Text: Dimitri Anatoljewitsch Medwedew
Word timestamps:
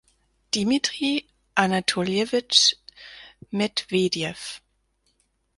Dimitri 0.49 1.29
Anatoljewitsch 1.55 2.73
Medwedew 3.57 4.41